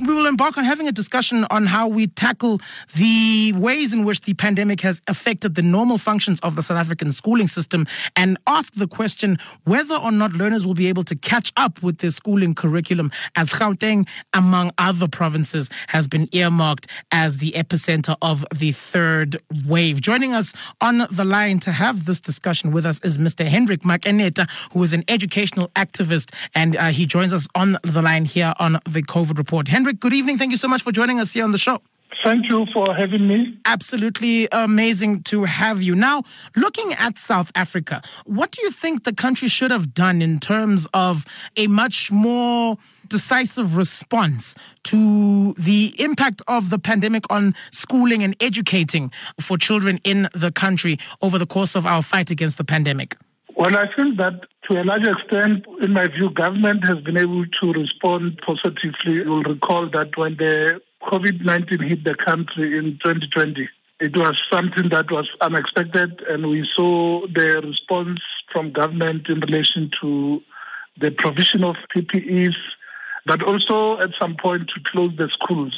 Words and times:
We 0.00 0.14
will 0.14 0.26
embark 0.26 0.56
on 0.56 0.64
having 0.64 0.88
a 0.88 0.92
discussion 0.92 1.44
on 1.50 1.66
how 1.66 1.86
we 1.86 2.06
tackle 2.06 2.60
the 2.94 3.52
ways 3.54 3.92
in 3.92 4.06
which 4.06 4.22
the 4.22 4.32
pandemic 4.32 4.80
has 4.80 5.02
affected 5.06 5.56
the 5.56 5.62
normal 5.62 5.98
functions 5.98 6.40
of 6.40 6.56
the 6.56 6.62
South 6.62 6.78
African 6.78 7.12
schooling 7.12 7.48
system 7.48 7.86
and 8.16 8.38
ask 8.46 8.72
the 8.74 8.86
question 8.86 9.38
whether 9.64 9.94
or 9.94 10.10
not 10.10 10.32
learners 10.32 10.66
will 10.66 10.74
be 10.74 10.86
able 10.86 11.04
to 11.04 11.14
catch 11.14 11.52
up 11.58 11.82
with 11.82 11.98
their 11.98 12.10
schooling 12.10 12.54
curriculum 12.54 13.12
as 13.36 13.50
Gauteng, 13.50 14.08
among 14.32 14.72
other 14.78 15.06
provinces, 15.06 15.68
has 15.88 16.06
been 16.06 16.30
earmarked 16.32 16.86
as 17.12 17.36
the 17.36 17.52
epicenter 17.52 18.16
of 18.22 18.46
the 18.54 18.72
third 18.72 19.38
wave. 19.66 20.00
Joining 20.00 20.32
us 20.32 20.54
on 20.80 21.06
the 21.10 21.26
line 21.26 21.60
to 21.60 21.72
have 21.72 22.06
this 22.06 22.20
discussion 22.20 22.72
with 22.72 22.86
us 22.86 23.00
is 23.00 23.18
Mr. 23.18 23.46
Hendrick 23.46 23.82
Makeneta, 23.82 24.48
who 24.72 24.82
is 24.82 24.94
an 24.94 25.04
educational 25.08 25.68
activist, 25.76 26.32
and 26.54 26.76
uh, 26.76 26.86
he 26.86 27.04
joins 27.04 27.34
us 27.34 27.46
on 27.54 27.76
the 27.82 28.00
line 28.00 28.24
here 28.24 28.54
on 28.58 28.78
the 28.88 29.02
COVID 29.02 29.36
report. 29.36 29.68
Hendrick, 29.68 29.89
good 29.92 30.12
evening. 30.12 30.38
Thank 30.38 30.52
you 30.52 30.58
so 30.58 30.68
much 30.68 30.82
for 30.82 30.92
joining 30.92 31.20
us 31.20 31.32
here 31.32 31.44
on 31.44 31.52
the 31.52 31.58
show. 31.58 31.80
Thank 32.24 32.50
you 32.50 32.66
for 32.72 32.94
having 32.94 33.26
me. 33.26 33.58
Absolutely 33.64 34.48
amazing 34.52 35.22
to 35.24 35.44
have 35.44 35.80
you. 35.80 35.94
Now, 35.94 36.22
looking 36.54 36.92
at 36.94 37.16
South 37.16 37.50
Africa, 37.54 38.02
what 38.26 38.50
do 38.50 38.62
you 38.62 38.70
think 38.70 39.04
the 39.04 39.14
country 39.14 39.48
should 39.48 39.70
have 39.70 39.94
done 39.94 40.20
in 40.20 40.38
terms 40.38 40.86
of 40.92 41.24
a 41.56 41.66
much 41.66 42.12
more 42.12 42.76
decisive 43.08 43.76
response 43.76 44.54
to 44.84 45.54
the 45.54 45.94
impact 45.98 46.42
of 46.46 46.70
the 46.70 46.78
pandemic 46.78 47.24
on 47.30 47.54
schooling 47.70 48.22
and 48.22 48.36
educating 48.40 49.10
for 49.40 49.56
children 49.56 49.98
in 50.04 50.28
the 50.34 50.52
country 50.52 50.98
over 51.22 51.38
the 51.38 51.46
course 51.46 51.74
of 51.74 51.86
our 51.86 52.02
fight 52.02 52.30
against 52.30 52.58
the 52.58 52.64
pandemic? 52.64 53.16
Well, 53.56 53.76
I 53.76 53.92
feel 53.94 54.14
that 54.16 54.46
to 54.70 54.80
a 54.80 54.84
large 54.84 55.04
extent, 55.04 55.66
in 55.82 55.92
my 55.92 56.06
view, 56.06 56.30
government 56.30 56.86
has 56.86 56.98
been 56.98 57.16
able 57.16 57.44
to 57.60 57.72
respond 57.72 58.40
positively. 58.46 59.14
You'll 59.14 59.42
recall 59.42 59.88
that 59.90 60.16
when 60.16 60.36
the 60.36 60.80
COVID-19 61.02 61.88
hit 61.88 62.04
the 62.04 62.14
country 62.14 62.78
in 62.78 62.92
2020, 63.02 63.68
it 63.98 64.16
was 64.16 64.40
something 64.50 64.88
that 64.90 65.10
was 65.10 65.28
unexpected 65.40 66.22
and 66.28 66.48
we 66.48 66.68
saw 66.76 67.26
the 67.26 67.60
response 67.64 68.20
from 68.52 68.70
government 68.70 69.28
in 69.28 69.40
relation 69.40 69.90
to 70.00 70.40
the 71.00 71.10
provision 71.10 71.64
of 71.64 71.74
PPEs, 71.94 72.54
but 73.26 73.42
also 73.42 73.98
at 74.00 74.10
some 74.20 74.36
point 74.36 74.68
to 74.68 74.80
close 74.86 75.10
the 75.16 75.28
schools 75.32 75.74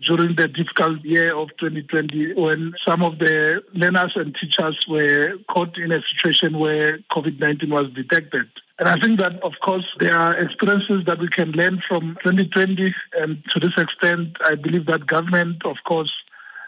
during 0.00 0.34
the 0.36 0.48
difficult 0.48 1.02
year 1.04 1.34
of 1.34 1.48
2020 1.58 2.34
when 2.34 2.74
some 2.86 3.02
of 3.02 3.18
the 3.18 3.62
learners 3.72 4.12
and 4.16 4.34
teachers 4.34 4.84
were 4.88 5.34
caught 5.48 5.76
in 5.78 5.92
a 5.92 6.00
situation 6.12 6.58
where 6.58 6.98
COVID-19 7.12 7.68
was 7.70 7.90
detected. 7.92 8.46
And 8.78 8.88
I 8.88 8.96
think 8.96 9.20
that, 9.20 9.40
of 9.42 9.52
course, 9.62 9.86
there 10.00 10.18
are 10.18 10.36
experiences 10.36 11.04
that 11.06 11.20
we 11.20 11.28
can 11.28 11.52
learn 11.52 11.80
from 11.88 12.16
2020. 12.24 12.92
And 13.16 13.42
to 13.50 13.60
this 13.60 13.72
extent, 13.78 14.36
I 14.44 14.56
believe 14.56 14.86
that 14.86 15.06
government, 15.06 15.64
of 15.64 15.76
course, 15.86 16.12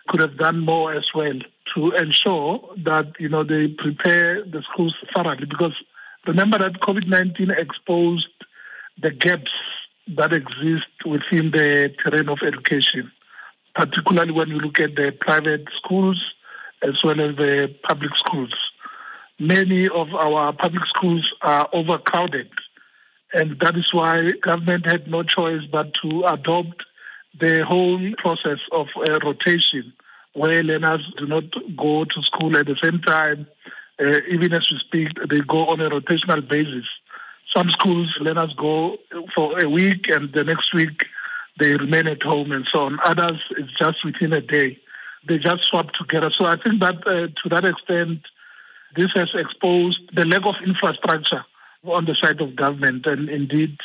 could 0.09 0.21
have 0.21 0.39
done 0.39 0.61
more 0.61 0.93
as 0.93 1.07
well 1.15 1.39
to 1.75 1.91
ensure 1.93 2.61
that, 2.85 3.13
you 3.19 3.29
know, 3.29 3.43
they 3.43 3.67
prepare 3.67 4.45
the 4.45 4.63
schools 4.71 4.95
thoroughly. 5.13 5.47
Because 5.47 5.75
remember 6.29 6.59
that 6.59 6.75
COVID-19 6.75 7.59
exposed 7.59 8.29
the 9.03 9.11
gaps 9.11 9.51
that 10.17 10.33
exist 10.33 10.87
within 11.05 11.51
the 11.51 11.93
terrain 12.03 12.29
of 12.29 12.39
education, 12.43 13.11
particularly 13.77 14.33
when 14.33 14.49
you 14.49 14.59
look 14.59 14.81
at 14.81 14.97
the 14.97 15.13
private 15.21 15.67
schools 15.77 16.19
as 16.83 16.95
well 17.05 17.21
as 17.21 17.37
the 17.37 17.75
public 17.83 18.17
schools. 18.17 18.55
Many 19.39 19.89
of 19.89 20.15
our 20.15 20.53
public 20.55 20.83
schools 20.87 21.31
are 21.43 21.69
overcrowded, 21.73 22.49
and 23.35 23.61
that 23.61 23.77
is 23.77 23.93
why 23.93 24.33
government 24.41 24.87
had 24.87 25.09
no 25.09 25.23
choice 25.23 25.63
but 25.71 25.93
to 26.03 26.25
adopt 26.25 26.85
the 27.39 27.65
whole 27.67 28.01
process 28.17 28.59
of 28.73 28.87
uh, 28.97 29.19
rotation, 29.23 29.93
where 30.33 30.63
learners 30.63 31.03
do 31.19 31.27
not 31.27 31.45
go 31.77 32.05
to 32.05 32.23
school 32.23 32.57
at 32.57 32.67
the 32.67 32.77
same 32.83 33.01
time. 33.01 33.47
Uh, 34.01 34.21
even 34.31 34.55
as 34.55 34.71
we 34.71 34.79
speak, 34.79 35.09
they 35.29 35.41
go 35.41 35.67
on 35.67 35.81
a 35.83 35.91
rotational 35.91 36.47
basis. 36.47 36.85
Some 37.55 37.71
schools, 37.71 38.15
learners 38.21 38.55
go 38.57 38.97
for 39.35 39.59
a 39.61 39.69
week 39.69 40.09
and 40.09 40.33
the 40.33 40.45
next 40.45 40.73
week 40.73 41.05
they 41.59 41.73
remain 41.73 42.07
at 42.07 42.23
home 42.23 42.53
and 42.53 42.67
so 42.73 42.81
on. 42.81 42.99
Others, 43.05 43.41
it's 43.53 43.79
just 43.79 44.05
within 44.05 44.33
a 44.33 44.41
day. 44.41 44.79
They 45.29 45.39
just 45.39 45.65
swap 45.65 45.93
together. 45.93 46.31
So 46.37 46.45
I 46.45 46.57
think 46.57 46.81
that 46.81 46.97
uh, 47.07 47.29
to 47.29 47.49
that 47.51 47.65
extent, 47.65 48.21
this 48.95 49.09
has 49.15 49.29
exposed 49.35 49.99
the 50.15 50.25
lack 50.25 50.47
of 50.47 50.55
infrastructure 50.65 51.45
on 51.85 52.05
the 52.05 52.15
side 52.15 52.41
of 52.41 52.57
government. 52.57 53.07
And 53.07 53.29
indeed, 53.29 53.77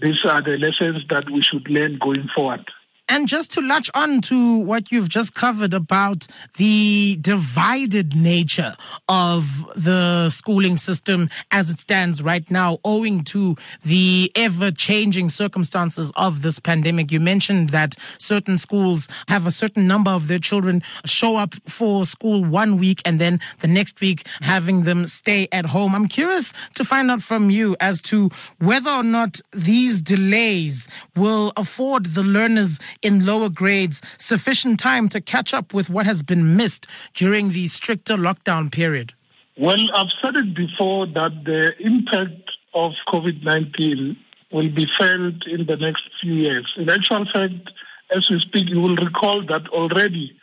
these 0.00 0.24
are 0.24 0.42
the 0.42 0.58
lessons 0.58 1.04
that 1.08 1.30
we 1.30 1.42
should 1.42 1.68
learn 1.68 1.98
going 1.98 2.28
forward. 2.34 2.64
And 3.08 3.28
just 3.28 3.52
to 3.52 3.60
latch 3.60 3.88
on 3.94 4.20
to 4.22 4.58
what 4.58 4.90
you've 4.90 5.08
just 5.08 5.32
covered 5.32 5.72
about 5.72 6.26
the 6.56 7.16
divided 7.20 8.16
nature 8.16 8.76
of 9.08 9.46
the 9.76 10.28
schooling 10.30 10.76
system 10.76 11.30
as 11.52 11.70
it 11.70 11.78
stands 11.78 12.20
right 12.20 12.50
now, 12.50 12.78
owing 12.84 13.22
to 13.24 13.54
the 13.84 14.32
ever 14.34 14.72
changing 14.72 15.28
circumstances 15.28 16.10
of 16.16 16.42
this 16.42 16.58
pandemic. 16.58 17.12
You 17.12 17.20
mentioned 17.20 17.70
that 17.70 17.94
certain 18.18 18.58
schools 18.58 19.08
have 19.28 19.46
a 19.46 19.52
certain 19.52 19.86
number 19.86 20.10
of 20.10 20.26
their 20.26 20.40
children 20.40 20.82
show 21.04 21.36
up 21.36 21.54
for 21.68 22.04
school 22.06 22.44
one 22.44 22.76
week 22.76 23.02
and 23.04 23.20
then 23.20 23.38
the 23.60 23.68
next 23.68 24.00
week 24.00 24.26
having 24.40 24.82
them 24.82 25.06
stay 25.06 25.46
at 25.52 25.66
home. 25.66 25.94
I'm 25.94 26.08
curious 26.08 26.52
to 26.74 26.84
find 26.84 27.08
out 27.12 27.22
from 27.22 27.50
you 27.50 27.76
as 27.78 28.02
to 28.02 28.30
whether 28.58 28.90
or 28.90 29.04
not 29.04 29.40
these 29.52 30.02
delays 30.02 30.88
will 31.14 31.52
afford 31.56 32.06
the 32.06 32.24
learners 32.24 32.80
in 33.02 33.26
lower 33.26 33.48
grades 33.48 34.02
sufficient 34.18 34.78
time 34.80 35.08
to 35.10 35.20
catch 35.20 35.52
up 35.54 35.74
with 35.74 35.90
what 35.90 36.06
has 36.06 36.22
been 36.22 36.56
missed 36.56 36.86
during 37.14 37.50
the 37.50 37.66
stricter 37.66 38.16
lockdown 38.16 38.70
period? 38.70 39.12
Well, 39.58 39.78
I've 39.94 40.12
said 40.22 40.36
it 40.36 40.54
before 40.54 41.06
that 41.06 41.44
the 41.44 41.72
impact 41.80 42.50
of 42.74 42.92
COVID 43.08 43.42
19 43.42 44.16
will 44.52 44.68
be 44.68 44.86
felt 44.98 45.46
in 45.46 45.66
the 45.66 45.76
next 45.76 46.02
few 46.20 46.34
years. 46.34 46.72
In 46.76 46.88
actual 46.90 47.24
fact, 47.32 47.70
as 48.14 48.28
we 48.30 48.38
speak, 48.40 48.68
you 48.68 48.80
will 48.80 48.96
recall 48.96 49.44
that 49.46 49.66
already 49.68 50.36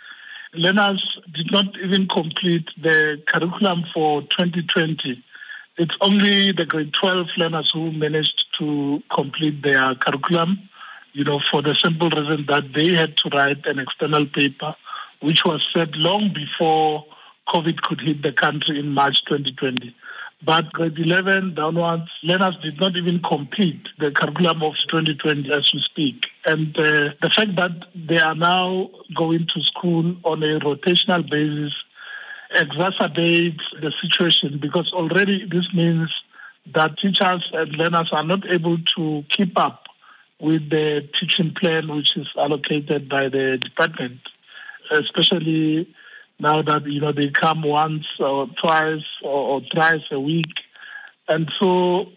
learners 0.53 1.19
did 1.34 1.52
not 1.52 1.66
even 1.84 2.08
complete 2.08 2.68
the 2.81 3.22
curriculum 3.28 3.84
for 3.94 4.22
2020. 4.22 5.24
It's 5.78 5.96
only 6.02 6.52
the 6.52 6.66
grade 6.66 6.94
12 6.94 7.28
learners 7.38 7.72
who 7.74 7.92
managed 7.92 8.46
to 8.59 9.02
complete 9.13 9.63
their 9.63 9.96
curriculum 9.96 10.69
you 11.13 11.24
know, 11.24 11.40
for 11.51 11.62
the 11.62 11.75
simple 11.75 12.09
reason 12.09 12.46
that 12.50 12.74
they 12.74 12.94
had 12.94 13.18
to 13.18 13.29
write 13.29 13.66
an 13.66 13.79
external 13.79 14.25
paper, 14.25 14.75
which 15.22 15.46
was 15.46 15.66
set 15.74 15.96
long 15.96 16.34
before 16.34 17.06
COVID 17.50 17.81
could 17.81 18.01
hit 18.01 18.24
the 18.24 18.31
country 18.31 18.79
in 18.79 18.90
March 18.90 19.24
2020. 19.25 19.96
But 20.46 20.74
grade 20.74 21.00
11 21.00 21.56
downwards, 21.56 22.09
learners 22.22 22.57
did 22.62 22.79
not 22.79 22.96
even 22.97 23.22
complete 23.22 23.88
the 24.00 24.12
curriculum 24.12 24.62
of 24.62 24.74
2020 24.90 25.50
as 25.53 25.72
we 25.74 25.81
speak. 25.85 26.25
And 26.46 26.78
uh, 26.78 27.13
the 27.22 27.30
fact 27.34 27.56
that 27.56 27.72
they 27.95 28.19
are 28.19 28.35
now 28.35 28.90
going 29.16 29.47
to 29.53 29.62
school 29.62 30.16
on 30.25 30.44
a 30.44 30.59
rotational 30.59 31.30
basis 31.30 31.74
exacerbates 32.56 33.62
the 33.81 33.94
situation 34.01 34.59
because 34.62 34.91
already 34.94 35.47
this 35.50 35.66
means 35.74 36.12
that 36.74 36.97
teachers 36.97 37.50
and 37.53 37.72
learners 37.75 38.09
are 38.12 38.24
not 38.24 38.45
able 38.51 38.78
to 38.97 39.24
keep 39.30 39.57
up 39.57 39.82
with 40.44 40.70
the 40.70 41.08
teaching 41.18 41.54
plan 41.58 41.88
which 41.88 42.18
is 42.18 42.28
allocated 42.38 43.08
by 43.08 43.30
the 43.30 43.58
department, 43.58 44.20
especially 44.92 45.88
now 46.38 46.62
that 46.62 46.86
you 46.86 47.00
know 47.00 47.14
they 47.14 47.30
come 47.30 47.64
once 47.64 48.06
or 48.20 48.48
twice 48.62 49.06
or, 49.24 49.40
or 49.51 49.62
thrice 49.74 50.04
a 50.12 50.19
week, 50.19 50.54
and 51.28 51.50
so. 51.60 52.07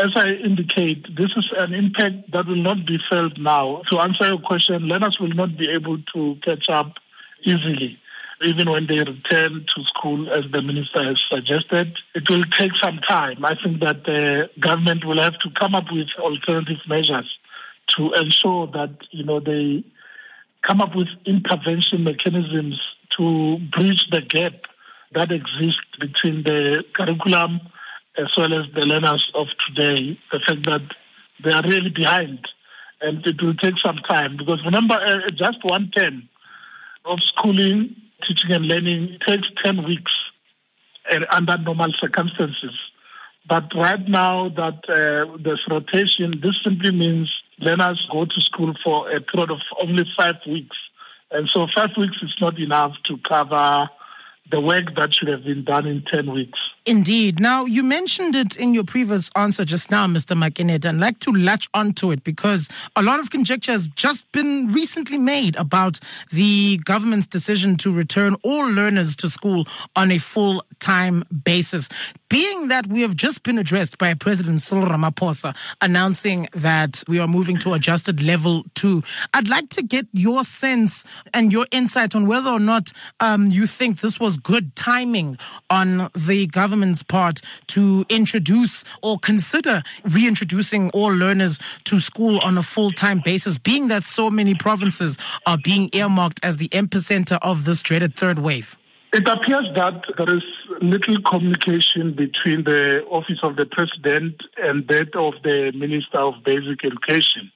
As 0.00 0.12
I 0.14 0.28
indicate, 0.28 1.16
this 1.16 1.32
is 1.36 1.46
an 1.56 1.74
impact 1.74 2.30
that 2.30 2.46
will 2.46 2.54
not 2.54 2.86
be 2.86 3.00
felt 3.10 3.36
now. 3.36 3.82
To 3.90 3.98
answer 3.98 4.28
your 4.28 4.38
question, 4.38 4.82
learners 4.82 5.18
will 5.18 5.34
not 5.34 5.58
be 5.58 5.68
able 5.68 5.98
to 6.14 6.36
catch 6.44 6.66
up 6.68 6.92
easily 7.42 7.98
even 8.40 8.70
when 8.70 8.86
they 8.86 8.98
return 9.00 9.66
to 9.74 9.84
school, 9.86 10.32
as 10.32 10.44
the 10.52 10.62
minister 10.62 11.02
has 11.02 11.20
suggested. 11.28 11.98
It 12.14 12.30
will 12.30 12.44
take 12.44 12.76
some 12.76 13.00
time. 13.08 13.44
I 13.44 13.56
think 13.60 13.80
that 13.80 14.04
the 14.04 14.48
government 14.60 15.04
will 15.04 15.20
have 15.20 15.36
to 15.40 15.50
come 15.50 15.74
up 15.74 15.90
with 15.90 16.06
alternative 16.20 16.78
measures 16.86 17.37
to 17.96 18.12
ensure 18.12 18.66
that 18.68 18.96
you 19.10 19.24
know 19.24 19.40
they 19.40 19.84
come 20.62 20.80
up 20.80 20.94
with 20.94 21.08
intervention 21.24 22.04
mechanisms 22.04 22.80
to 23.16 23.58
bridge 23.72 24.06
the 24.10 24.20
gap 24.20 24.54
that 25.14 25.32
exists 25.32 25.80
between 25.98 26.42
the 26.42 26.84
curriculum 26.94 27.60
as 28.18 28.26
well 28.36 28.52
as 28.52 28.66
the 28.74 28.84
learners 28.84 29.30
of 29.34 29.46
today. 29.66 30.18
The 30.32 30.40
fact 30.40 30.64
that 30.66 30.82
they 31.42 31.52
are 31.52 31.62
really 31.62 31.90
behind, 31.90 32.40
and 33.00 33.24
it 33.26 33.40
will 33.40 33.54
take 33.54 33.78
some 33.78 33.98
time 34.08 34.36
because 34.36 34.64
remember, 34.64 34.94
uh, 34.94 35.28
just 35.34 35.58
one 35.62 35.90
term 35.90 36.28
of 37.04 37.20
schooling, 37.22 37.94
teaching, 38.26 38.52
and 38.52 38.66
learning 38.66 39.18
takes 39.26 39.48
ten 39.62 39.84
weeks 39.84 40.12
uh, 41.10 41.20
under 41.30 41.56
normal 41.58 41.92
circumstances. 41.98 42.76
But 43.48 43.72
right 43.74 44.06
now 44.06 44.50
that 44.50 44.80
uh, 44.88 45.38
there's 45.42 45.64
rotation, 45.70 46.40
this 46.42 46.56
simply 46.62 46.90
means 46.90 47.32
learners 47.58 48.06
go 48.10 48.24
to 48.24 48.40
school 48.40 48.74
for 48.82 49.10
a 49.10 49.20
period 49.20 49.50
of 49.50 49.60
only 49.80 50.04
five 50.16 50.36
weeks. 50.46 50.76
And 51.30 51.48
so 51.52 51.66
five 51.74 51.90
weeks 51.96 52.16
is 52.22 52.34
not 52.40 52.58
enough 52.58 52.92
to 53.04 53.18
cover 53.18 53.88
the 54.50 54.60
work 54.60 54.94
that 54.96 55.14
should 55.14 55.28
have 55.28 55.44
been 55.44 55.64
done 55.64 55.86
in 55.86 56.02
10 56.02 56.32
weeks. 56.32 56.58
Indeed. 56.86 57.40
Now, 57.40 57.64
you 57.64 57.82
mentioned 57.82 58.34
it 58.34 58.56
in 58.56 58.72
your 58.72 58.84
previous 58.84 59.30
answer 59.36 59.64
just 59.64 59.90
now, 59.90 60.06
Mr. 60.06 60.36
Makeneta, 60.36 60.86
and 60.86 61.04
I'd 61.04 61.08
like 61.08 61.18
to 61.20 61.32
latch 61.32 61.68
onto 61.74 62.10
it 62.10 62.24
because 62.24 62.68
a 62.96 63.02
lot 63.02 63.20
of 63.20 63.30
conjecture 63.30 63.72
has 63.72 63.88
just 63.88 64.30
been 64.32 64.68
recently 64.68 65.18
made 65.18 65.56
about 65.56 65.98
the 66.30 66.78
government's 66.84 67.26
decision 67.26 67.76
to 67.78 67.92
return 67.92 68.36
all 68.42 68.66
learners 68.66 69.16
to 69.16 69.28
school 69.28 69.66
on 69.96 70.10
a 70.10 70.18
full 70.18 70.62
time 70.80 71.24
basis. 71.44 71.88
Being 72.30 72.68
that 72.68 72.86
we 72.86 73.00
have 73.02 73.16
just 73.16 73.42
been 73.42 73.58
addressed 73.58 73.98
by 73.98 74.14
President 74.14 74.60
Cyril 74.60 74.86
Ramaphosa 74.86 75.56
announcing 75.80 76.48
that 76.54 77.02
we 77.08 77.18
are 77.18 77.26
moving 77.26 77.58
to 77.58 77.72
adjusted 77.74 78.22
level 78.22 78.64
two, 78.74 79.02
I'd 79.34 79.48
like 79.48 79.70
to 79.70 79.82
get 79.82 80.06
your 80.12 80.44
sense 80.44 81.04
and 81.34 81.52
your 81.52 81.66
insight 81.70 82.14
on 82.14 82.26
whether 82.26 82.50
or 82.50 82.60
not 82.60 82.92
um, 83.20 83.46
you 83.46 83.66
think 83.66 84.00
this 84.00 84.20
was 84.20 84.36
good 84.36 84.76
timing 84.76 85.38
on 85.70 86.10
the 86.14 86.46
government 86.46 86.67
government's 86.68 87.02
part 87.02 87.40
to 87.66 88.04
introduce 88.10 88.84
or 89.02 89.18
consider 89.18 89.82
reintroducing 90.04 90.90
all 90.90 91.08
learners 91.08 91.58
to 91.84 91.98
school 91.98 92.38
on 92.40 92.58
a 92.58 92.62
full 92.62 92.90
time 92.90 93.22
basis, 93.24 93.56
being 93.56 93.88
that 93.88 94.04
so 94.04 94.28
many 94.28 94.54
provinces 94.54 95.16
are 95.46 95.56
being 95.56 95.88
earmarked 95.94 96.38
as 96.42 96.58
the 96.58 96.68
epicenter 96.68 97.38
of 97.40 97.64
this 97.64 97.80
dreaded 97.80 98.14
third 98.14 98.38
wave? 98.40 98.76
It 99.14 99.26
appears 99.26 99.66
that 99.76 100.02
there 100.18 100.36
is 100.36 100.42
little 100.82 101.22
communication 101.22 102.12
between 102.12 102.64
the 102.64 103.02
office 103.06 103.38
of 103.42 103.56
the 103.56 103.64
president 103.64 104.34
and 104.58 104.86
that 104.88 105.16
of 105.16 105.32
the 105.42 105.72
minister 105.74 106.18
of 106.18 106.34
basic 106.44 106.84
education, 106.84 107.50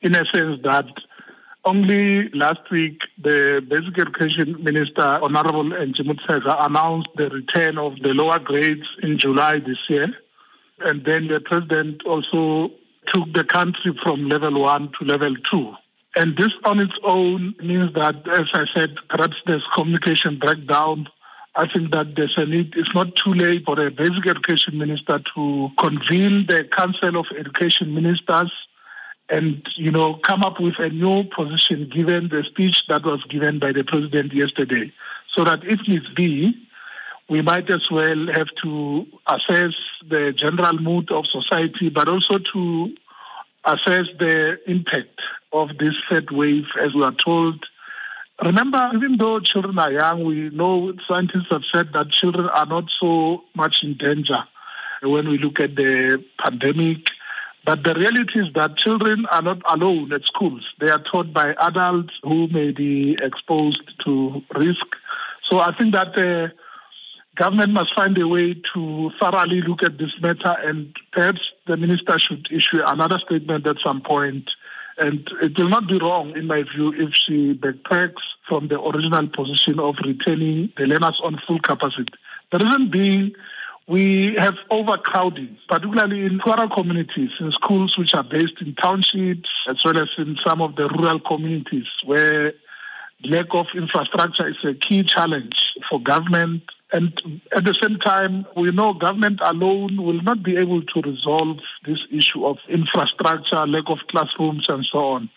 in 0.00 0.16
a 0.16 0.24
sense 0.24 0.58
that 0.62 0.86
only 1.64 2.28
last 2.30 2.70
week, 2.70 3.00
the 3.22 3.64
Basic 3.68 3.98
Education 3.98 4.62
Minister, 4.62 5.02
Honorable 5.02 5.64
Nzimande 5.64 6.66
announced 6.66 7.08
the 7.16 7.28
return 7.30 7.78
of 7.78 7.98
the 8.00 8.14
lower 8.14 8.38
grades 8.38 8.86
in 9.02 9.18
July 9.18 9.58
this 9.58 9.78
year. 9.88 10.08
And 10.80 11.04
then 11.04 11.28
the 11.28 11.40
President 11.40 12.02
also 12.06 12.72
took 13.12 13.32
the 13.32 13.44
country 13.44 13.98
from 14.02 14.28
level 14.28 14.60
one 14.62 14.92
to 14.98 15.04
level 15.04 15.34
two. 15.50 15.74
And 16.16 16.36
this 16.36 16.50
on 16.64 16.80
its 16.80 16.94
own 17.04 17.54
means 17.62 17.92
that, 17.94 18.26
as 18.28 18.46
I 18.54 18.64
said, 18.74 18.96
perhaps 19.08 19.36
there's 19.46 19.64
communication 19.74 20.38
breakdown. 20.38 21.08
I 21.54 21.66
think 21.72 21.92
that 21.92 22.14
there's 22.16 22.34
a 22.36 22.46
need, 22.46 22.74
it's 22.76 22.94
not 22.94 23.16
too 23.16 23.34
late 23.34 23.64
for 23.64 23.78
a 23.84 23.90
basic 23.90 24.26
education 24.26 24.78
minister 24.78 25.20
to 25.34 25.68
convene 25.78 26.46
the 26.46 26.64
Council 26.64 27.16
of 27.16 27.26
Education 27.36 27.94
Ministers 27.94 28.52
and 29.30 29.66
you 29.76 29.90
know 29.90 30.14
come 30.14 30.42
up 30.42 30.60
with 30.60 30.78
a 30.78 30.88
new 30.88 31.24
position 31.24 31.88
given 31.94 32.28
the 32.28 32.42
speech 32.44 32.84
that 32.88 33.04
was 33.04 33.22
given 33.24 33.58
by 33.58 33.72
the 33.72 33.84
president 33.84 34.32
yesterday. 34.32 34.92
So 35.34 35.44
that 35.44 35.64
if 35.64 35.80
needs 35.86 36.08
be 36.14 36.54
we 37.28 37.42
might 37.42 37.70
as 37.70 37.90
well 37.90 38.26
have 38.28 38.48
to 38.62 39.06
assess 39.26 39.74
the 40.08 40.32
general 40.32 40.78
mood 40.78 41.10
of 41.12 41.26
society 41.26 41.90
but 41.90 42.08
also 42.08 42.38
to 42.38 42.94
assess 43.64 44.06
the 44.18 44.58
impact 44.66 45.20
of 45.52 45.76
this 45.78 45.94
third 46.08 46.30
wave 46.30 46.64
as 46.80 46.94
we 46.94 47.02
are 47.02 47.12
told. 47.12 47.64
Remember 48.42 48.90
even 48.94 49.18
though 49.18 49.40
children 49.40 49.78
are 49.78 49.92
young 49.92 50.24
we 50.24 50.48
know 50.50 50.94
scientists 51.06 51.48
have 51.50 51.62
said 51.72 51.92
that 51.92 52.10
children 52.10 52.48
are 52.48 52.66
not 52.66 52.84
so 53.00 53.44
much 53.54 53.82
in 53.82 53.96
danger 53.96 54.44
when 55.02 55.28
we 55.28 55.38
look 55.38 55.60
at 55.60 55.76
the 55.76 56.24
pandemic 56.38 57.08
but 57.68 57.84
the 57.84 57.92
reality 57.92 58.40
is 58.40 58.46
that 58.54 58.78
children 58.78 59.26
are 59.26 59.42
not 59.42 59.60
alone 59.70 60.10
at 60.14 60.24
schools. 60.24 60.64
They 60.80 60.88
are 60.88 61.02
taught 61.12 61.34
by 61.34 61.52
adults 61.60 62.14
who 62.22 62.48
may 62.48 62.70
be 62.70 63.18
exposed 63.20 63.82
to 64.06 64.42
risk. 64.54 64.86
So 65.50 65.58
I 65.58 65.76
think 65.76 65.92
that 65.92 66.14
the 66.14 66.50
government 67.36 67.74
must 67.74 67.94
find 67.94 68.16
a 68.16 68.26
way 68.26 68.54
to 68.72 69.10
thoroughly 69.20 69.60
look 69.60 69.82
at 69.82 69.98
this 69.98 70.12
matter 70.22 70.56
and 70.64 70.96
perhaps 71.12 71.40
the 71.66 71.76
minister 71.76 72.18
should 72.18 72.48
issue 72.50 72.80
another 72.86 73.18
statement 73.18 73.66
at 73.66 73.76
some 73.84 74.00
point. 74.00 74.48
And 74.96 75.28
it 75.42 75.58
will 75.58 75.68
not 75.68 75.86
be 75.88 75.98
wrong, 75.98 76.34
in 76.38 76.46
my 76.46 76.62
view, 76.62 76.94
if 76.94 77.10
she 77.12 77.52
backtracks 77.52 78.24
from 78.48 78.68
the 78.68 78.80
original 78.80 79.28
position 79.28 79.78
of 79.78 79.96
retaining 80.02 80.72
the 80.78 80.86
learners 80.86 81.20
on 81.22 81.38
full 81.46 81.60
capacity. 81.60 82.14
The 82.50 82.60
reason 82.60 82.90
being 82.90 83.34
we 83.88 84.34
have 84.34 84.54
overcrowding, 84.70 85.56
particularly 85.66 86.26
in 86.26 86.38
poorer 86.38 86.68
communities, 86.68 87.30
in 87.40 87.50
schools 87.52 87.96
which 87.96 88.14
are 88.14 88.22
based 88.22 88.60
in 88.60 88.74
townships, 88.74 89.48
as 89.66 89.82
well 89.82 89.96
as 89.96 90.10
in 90.18 90.36
some 90.46 90.60
of 90.60 90.76
the 90.76 90.88
rural 90.88 91.18
communities 91.18 91.86
where 92.04 92.52
lack 93.24 93.46
of 93.52 93.66
infrastructure 93.74 94.46
is 94.46 94.56
a 94.62 94.74
key 94.74 95.02
challenge 95.02 95.56
for 95.88 96.00
government. 96.00 96.62
And 96.92 97.40
at 97.56 97.64
the 97.64 97.74
same 97.82 97.98
time, 97.98 98.46
we 98.54 98.70
know 98.72 98.92
government 98.92 99.40
alone 99.42 99.96
will 99.96 100.20
not 100.22 100.42
be 100.42 100.58
able 100.58 100.82
to 100.82 101.00
resolve 101.00 101.58
this 101.86 101.98
issue 102.10 102.46
of 102.46 102.58
infrastructure, 102.68 103.66
lack 103.66 103.84
of 103.88 104.00
classrooms, 104.10 104.66
and 104.68 104.86
so 104.92 104.98
on. 104.98 105.30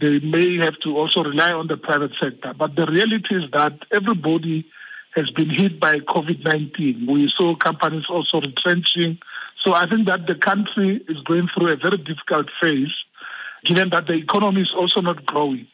They 0.00 0.18
may 0.20 0.58
have 0.58 0.78
to 0.80 0.98
also 0.98 1.24
rely 1.24 1.52
on 1.52 1.68
the 1.68 1.78
private 1.78 2.12
sector. 2.20 2.52
But 2.52 2.76
the 2.76 2.84
reality 2.84 3.34
is 3.34 3.50
that 3.52 3.78
everybody 3.90 4.66
has 5.14 5.30
been 5.30 5.50
hit 5.50 5.78
by 5.78 6.00
COVID-19. 6.00 7.08
We 7.08 7.32
saw 7.36 7.54
companies 7.54 8.04
also 8.10 8.40
retrenching. 8.40 9.18
So 9.64 9.72
I 9.72 9.88
think 9.88 10.06
that 10.06 10.26
the 10.26 10.34
country 10.34 11.02
is 11.08 11.18
going 11.24 11.48
through 11.54 11.72
a 11.72 11.76
very 11.76 11.98
difficult 11.98 12.48
phase, 12.60 12.92
given 13.64 13.90
that 13.90 14.06
the 14.06 14.14
economy 14.14 14.62
is 14.62 14.72
also 14.76 15.00
not 15.00 15.24
growing. 15.24 15.66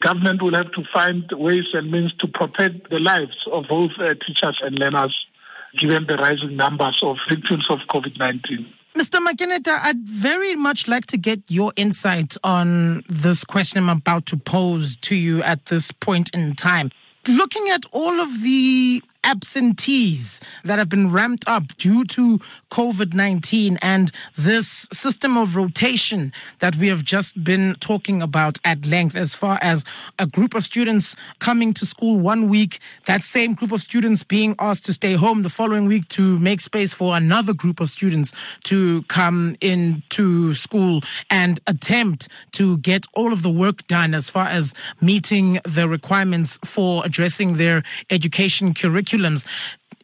Government 0.00 0.42
will 0.42 0.54
have 0.54 0.70
to 0.72 0.82
find 0.92 1.24
ways 1.32 1.64
and 1.72 1.90
means 1.90 2.14
to 2.20 2.28
protect 2.28 2.90
the 2.90 3.00
lives 3.00 3.36
of 3.50 3.64
both 3.68 3.92
uh, 3.98 4.14
teachers 4.26 4.60
and 4.62 4.78
learners, 4.78 5.14
given 5.76 6.06
the 6.06 6.16
rising 6.16 6.56
numbers 6.56 6.98
of 7.02 7.16
victims 7.28 7.66
of 7.68 7.80
COVID-19. 7.90 8.66
Mr. 8.94 9.18
Makeneta, 9.26 9.80
I'd 9.82 10.08
very 10.08 10.54
much 10.54 10.86
like 10.86 11.06
to 11.06 11.16
get 11.16 11.40
your 11.48 11.72
insight 11.74 12.36
on 12.44 13.02
this 13.08 13.42
question 13.42 13.78
I'm 13.78 13.88
about 13.88 14.26
to 14.26 14.36
pose 14.36 14.96
to 14.98 15.16
you 15.16 15.42
at 15.42 15.64
this 15.66 15.90
point 15.90 16.30
in 16.32 16.54
time 16.54 16.92
looking 17.28 17.68
at 17.70 17.84
all 17.92 18.20
of 18.20 18.42
the 18.42 19.02
absentees 19.24 20.40
that 20.64 20.78
have 20.78 20.88
been 20.88 21.10
ramped 21.10 21.44
up 21.48 21.76
due 21.76 22.04
to 22.04 22.38
COVID 22.70 23.14
19 23.14 23.78
and 23.80 24.12
this 24.36 24.86
system 24.92 25.36
of 25.36 25.56
rotation 25.56 26.32
that 26.60 26.76
we 26.76 26.88
have 26.88 27.02
just 27.02 27.42
been 27.42 27.76
talking 27.80 28.20
about 28.20 28.58
at 28.64 28.84
length, 28.86 29.16
as 29.16 29.34
far 29.34 29.58
as 29.62 29.84
a 30.18 30.26
group 30.26 30.54
of 30.54 30.64
students 30.64 31.16
coming 31.38 31.72
to 31.72 31.86
school 31.86 32.18
one 32.18 32.48
week, 32.48 32.80
that 33.06 33.22
same 33.22 33.54
group 33.54 33.72
of 33.72 33.80
students 33.80 34.22
being 34.22 34.54
asked 34.58 34.84
to 34.86 34.92
stay 34.92 35.14
home 35.14 35.42
the 35.42 35.48
following 35.48 35.86
week 35.86 36.06
to 36.08 36.38
make 36.38 36.60
space 36.60 36.92
for 36.92 37.16
another 37.16 37.54
group 37.54 37.80
of 37.80 37.88
students 37.88 38.32
to 38.64 39.02
come 39.04 39.56
into 39.60 40.52
school 40.54 41.00
and 41.30 41.60
attempt 41.66 42.28
to 42.52 42.76
get 42.78 43.06
all 43.14 43.32
of 43.32 43.42
the 43.42 43.50
work 43.50 43.86
done 43.86 44.12
as 44.14 44.28
far 44.28 44.46
as 44.46 44.74
meeting 45.00 45.60
the 45.64 45.88
requirements 45.88 46.58
for 46.64 47.04
addressing 47.04 47.56
their 47.56 47.82
education 48.10 48.74
curriculum 48.74 49.13
curriculums. 49.14 49.44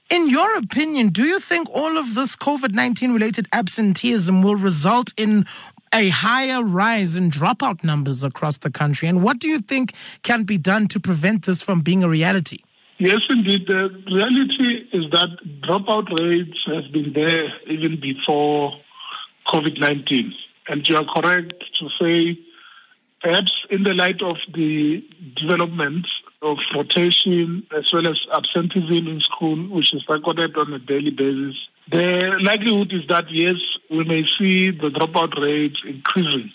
In 0.08 0.28
your 0.28 0.56
opinion, 0.56 1.10
do 1.10 1.24
you 1.24 1.38
think 1.38 1.68
all 1.70 1.96
of 1.96 2.14
this 2.14 2.36
COVID 2.36 2.74
19 2.74 3.12
related 3.12 3.48
absenteeism 3.52 4.42
will 4.42 4.56
result 4.56 5.12
in 5.16 5.46
a 5.92 6.08
higher 6.08 6.62
rise 6.64 7.16
in 7.16 7.30
dropout 7.30 7.84
numbers 7.84 8.24
across 8.24 8.58
the 8.58 8.70
country? 8.70 9.08
And 9.08 9.22
what 9.22 9.38
do 9.38 9.48
you 9.48 9.60
think 9.60 9.94
can 10.22 10.44
be 10.44 10.58
done 10.58 10.88
to 10.88 11.00
prevent 11.00 11.46
this 11.46 11.62
from 11.62 11.80
being 11.80 12.02
a 12.02 12.08
reality? 12.08 12.58
Yes, 12.98 13.20
indeed. 13.30 13.66
The 13.66 13.88
reality 14.06 14.88
is 14.92 15.10
that 15.12 15.30
dropout 15.62 16.10
rates 16.18 16.58
have 16.66 16.92
been 16.92 17.12
there 17.12 17.48
even 17.66 17.98
before 18.00 18.72
COVID 19.46 19.78
19. 19.78 20.34
And 20.68 20.88
you 20.88 20.96
are 20.96 21.04
correct 21.04 21.54
to 21.78 21.88
say, 22.00 22.38
perhaps 23.22 23.52
in 23.70 23.84
the 23.84 23.94
light 23.94 24.22
of 24.22 24.36
the 24.52 25.04
developments 25.36 26.08
of 26.42 26.58
rotation 26.74 27.66
as 27.76 27.92
well 27.92 28.08
as 28.08 28.18
absenteeism 28.34 29.06
in 29.08 29.20
school, 29.20 29.56
which 29.68 29.92
is 29.92 30.04
recorded 30.08 30.56
on 30.56 30.72
a 30.72 30.78
daily 30.78 31.10
basis. 31.10 31.56
The 31.90 32.38
likelihood 32.42 32.92
is 32.92 33.06
that, 33.08 33.30
yes, 33.30 33.56
we 33.90 34.04
may 34.04 34.24
see 34.38 34.70
the 34.70 34.88
dropout 34.88 35.40
rate 35.40 35.76
increasing, 35.84 36.50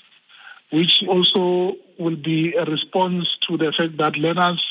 which 0.71 1.03
also 1.07 1.75
will 1.99 2.15
be 2.15 2.53
a 2.55 2.65
response 2.65 3.27
to 3.47 3.57
the 3.57 3.71
fact 3.77 3.97
that 3.97 4.15
learners 4.17 4.63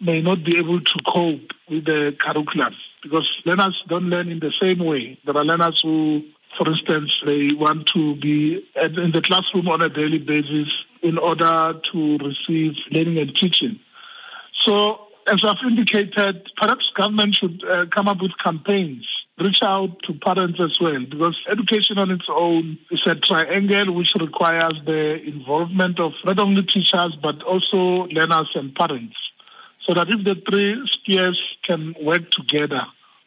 may 0.00 0.20
not 0.20 0.42
be 0.44 0.58
able 0.58 0.80
to 0.80 0.98
cope 1.06 1.52
with 1.68 1.84
the 1.84 2.16
curriculum 2.18 2.74
because 3.02 3.28
learners 3.44 3.80
don't 3.88 4.04
learn 4.04 4.28
in 4.28 4.40
the 4.40 4.52
same 4.60 4.78
way. 4.78 5.18
There 5.24 5.36
are 5.36 5.44
learners 5.44 5.80
who, 5.82 6.24
for 6.58 6.68
instance, 6.68 7.12
they 7.24 7.52
want 7.52 7.86
to 7.94 8.16
be 8.16 8.66
in 8.76 9.12
the 9.12 9.22
classroom 9.22 9.68
on 9.68 9.82
a 9.82 9.88
daily 9.88 10.18
basis 10.18 10.68
in 11.02 11.18
order 11.18 11.78
to 11.92 12.18
receive 12.18 12.72
learning 12.90 13.18
and 13.18 13.36
teaching. 13.36 13.78
So 14.64 15.00
As 15.26 15.40
I've 15.42 15.56
indicated, 15.66 16.50
perhaps 16.60 16.90
government 16.94 17.34
should 17.34 17.64
uh, 17.64 17.86
come 17.86 18.08
up 18.08 18.20
with 18.20 18.32
campaigns 18.42 19.06
reach 19.38 19.62
out 19.62 20.00
to 20.04 20.14
parents 20.14 20.60
as 20.60 20.78
well 20.80 21.04
because 21.10 21.36
education 21.50 21.98
on 21.98 22.10
its 22.10 22.26
own 22.28 22.78
is 22.90 23.02
a 23.06 23.14
triangle 23.16 23.92
which 23.92 24.12
requires 24.20 24.74
the 24.86 25.20
involvement 25.24 25.98
of 25.98 26.12
not 26.24 26.38
only 26.38 26.62
teachers 26.62 27.16
but 27.20 27.42
also 27.42 28.06
learners 28.12 28.48
and 28.54 28.74
parents. 28.74 29.16
So 29.86 29.94
that 29.94 30.08
if 30.08 30.24
the 30.24 30.40
three 30.48 30.80
spheres 30.92 31.40
can 31.64 31.94
work 32.00 32.30
together, 32.30 32.82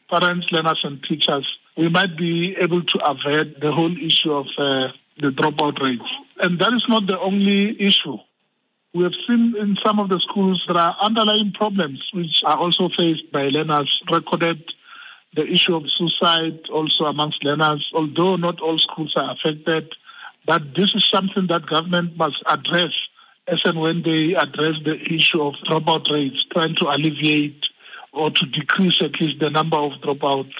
parents, 0.10 0.48
learners 0.51 0.79
and 0.84 1.03
teachers, 1.03 1.46
we 1.75 1.89
might 1.89 2.17
be 2.17 2.56
able 2.60 2.82
to 2.84 3.00
avert 3.06 3.60
the 3.60 3.72
whole 3.72 3.96
issue 3.98 4.32
of 4.32 4.48
uh, 4.58 4.88
the 5.20 5.29
dropout 5.29 5.79
rates. 5.82 6.10
And 6.41 6.58
that 6.60 6.74
is 6.74 6.84
not 6.88 7.06
the 7.06 7.20
only 7.20 7.79
issue. 7.79 8.17
We 8.97 9.03
have 9.03 9.13
seen 9.27 9.53
in 9.59 9.77
some 9.85 9.99
of 9.99 10.09
the 10.09 10.19
schools 10.19 10.63
there 10.65 10.75
are 10.75 10.97
underlying 10.99 11.51
problems 11.51 12.03
which 12.13 12.41
are 12.43 12.57
also 12.57 12.89
faced 12.97 13.31
by 13.31 13.49
learners 13.49 14.01
recorded 14.11 14.73
the 15.35 15.45
issue 15.45 15.75
of 15.75 15.83
suicide 15.95 16.61
also 16.73 17.03
amongst 17.03 17.43
learners, 17.43 17.87
although 17.93 18.37
not 18.37 18.59
all 18.59 18.79
schools 18.79 19.13
are 19.15 19.33
affected. 19.33 19.93
But 20.47 20.73
this 20.75 20.95
is 20.95 21.07
something 21.13 21.45
that 21.45 21.67
government 21.67 22.17
must 22.17 22.37
address 22.47 22.89
as 23.47 23.61
and 23.65 23.79
when 23.79 24.01
they 24.01 24.33
address 24.33 24.77
the 24.83 24.97
issue 25.13 25.43
of 25.43 25.53
dropout 25.69 26.09
rates, 26.09 26.43
trying 26.51 26.73
to 26.77 26.87
alleviate 26.87 27.63
or 28.13 28.31
to 28.31 28.45
decrease 28.47 28.99
at 28.99 29.21
least 29.21 29.39
the 29.39 29.51
number 29.51 29.77
of 29.77 29.91
dropouts 30.01 30.55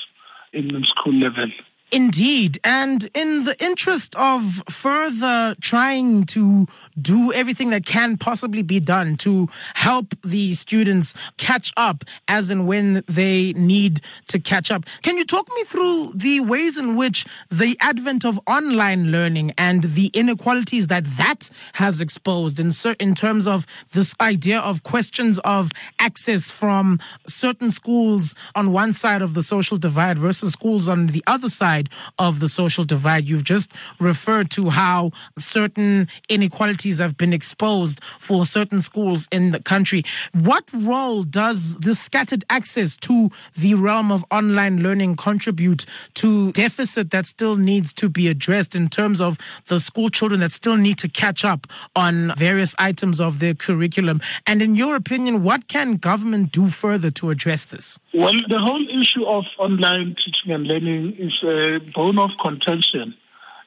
in 0.54 0.84
school 0.84 1.14
level. 1.16 1.50
Indeed. 1.90 2.60
And 2.66 3.10
in 3.14 3.46
the 3.46 3.56
interest 3.64 4.14
of 4.16 4.62
further 4.70 5.56
trying 5.62 6.26
to 6.26 6.66
do 7.02 7.32
everything 7.32 7.70
that 7.70 7.86
can 7.86 8.18
possibly 8.18 8.62
be 8.62 8.82
done 8.82 9.16
to 9.18 9.48
help 9.74 10.14
the 10.22 10.54
students 10.56 11.14
catch 11.38 11.72
up 11.78 12.04
as 12.28 12.50
and 12.50 12.68
when 12.68 13.04
they 13.08 13.54
need 13.54 14.02
to 14.28 14.38
catch 14.38 14.70
up, 14.70 14.84
can 15.02 15.16
you 15.18 15.24
talk 15.24 15.48
me 15.56 15.64
through 15.64 16.12
the 16.14 16.42
ways 16.42 16.78
in 16.78 16.98
which 16.98 17.26
the 17.50 17.78
advent 17.80 18.26
of 18.26 18.38
online 18.48 19.10
learning 19.10 19.54
and 19.58 19.84
the 19.84 20.08
inequalities 20.08 20.88
that 20.88 21.06
that 21.18 21.50
has 21.74 22.02
exposed 22.02 22.60
in, 22.60 22.72
in 23.00 23.16
terms 23.16 23.48
of 23.48 23.66
this 23.94 24.14
idea 24.20 24.60
of 24.60 24.84
questions 24.84 25.40
of 25.40 25.72
access 26.00 26.52
from 26.52 27.00
certain 27.28 27.72
schools 27.72 28.36
on 28.56 28.74
one 28.74 28.92
side 28.92 29.22
of 29.22 29.36
the 29.36 29.44
social 29.44 29.78
divide 29.78 30.20
versus 30.20 30.52
schools 30.52 30.90
on 30.90 31.08
the 31.08 31.24
other 31.28 31.50
side? 31.50 31.77
Side 31.78 31.90
of 32.18 32.40
the 32.40 32.50
social 32.50 32.84
divide. 32.84 33.28
You've 33.28 33.44
just 33.44 33.72
referred 34.00 34.50
to 34.52 34.70
how 34.70 35.12
certain 35.38 36.08
inequalities 36.30 37.00
have 37.00 37.18
been 37.18 37.34
exposed 37.34 38.02
for 38.20 38.46
certain 38.46 38.82
schools 38.82 39.28
in 39.32 39.52
the 39.52 39.60
country. 39.60 40.04
What 40.34 40.70
role 40.74 41.24
does 41.24 41.78
this 41.78 42.00
scattered 42.00 42.44
access 42.50 42.98
to 42.98 43.30
the 43.56 43.76
realm 43.76 44.12
of 44.12 44.26
online 44.32 44.82
learning 44.82 45.16
contribute 45.16 45.86
to 46.16 46.52
deficit 46.54 47.12
that 47.12 47.26
still 47.26 47.56
needs 47.58 47.94
to 47.94 48.10
be 48.10 48.28
addressed 48.28 48.76
in 48.76 48.90
terms 48.90 49.22
of 49.22 49.38
the 49.68 49.80
school 49.80 50.10
children 50.10 50.40
that 50.40 50.52
still 50.52 50.78
need 50.78 50.98
to 51.00 51.10
catch 51.10 51.46
up 51.46 51.68
on 51.96 52.34
various 52.38 52.76
items 52.80 53.20
of 53.20 53.40
their 53.40 53.54
curriculum? 53.54 54.22
And 54.46 54.62
in 54.62 54.76
your 54.76 54.96
opinion, 54.96 55.44
what 55.44 55.68
can 55.68 55.96
government 55.98 56.52
do 56.52 56.70
further 56.70 57.12
to 57.12 57.30
address 57.30 57.66
this? 57.66 58.00
Well, 58.18 58.34
the 58.50 58.58
whole 58.58 58.84
issue 58.90 59.26
of 59.28 59.46
online 59.60 60.16
teaching 60.16 60.52
and 60.52 60.66
learning 60.66 61.18
is 61.20 61.34
a 61.44 61.78
bone 61.94 62.18
of 62.18 62.32
contention. 62.42 63.14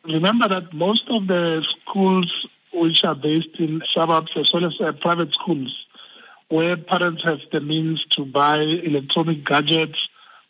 Remember 0.05 0.49
that 0.49 0.75
most 0.75 1.05
of 1.09 1.29
the 1.29 1.65
schools 1.87 2.27
which 2.75 3.05
are 3.05 3.15
based 3.15 3.61
in 3.61 3.81
suburbs 3.95 4.33
as 4.35 4.53
well 4.53 4.65
as 4.65 4.75
uh, 4.81 4.91
private 5.01 5.33
schools 5.35 5.73
where 6.49 6.77
parents 6.77 7.23
have 7.25 7.39
the 7.53 7.61
means 7.61 8.05
to 8.17 8.25
buy 8.25 8.59
electronic 8.59 9.45
gadgets 9.45 10.01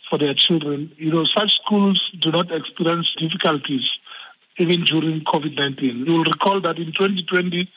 for 0.08 0.18
their 0.18 0.32
children, 0.32 0.90
you 0.96 1.12
know, 1.12 1.26
such 1.26 1.52
schools 1.62 2.00
do 2.22 2.30
not 2.30 2.50
experience 2.50 3.14
difficulties 3.18 3.86
even 4.56 4.82
during 4.84 5.20
COVID-19. 5.24 6.06
You 6.06 6.12
will 6.14 6.24
recall 6.24 6.58
that 6.62 6.78
in 6.78 6.86
2020, 6.86 7.70